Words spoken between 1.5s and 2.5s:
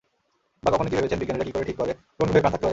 করে ঠিক করে কোন গ্রহে